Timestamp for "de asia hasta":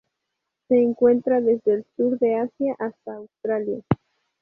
2.17-3.17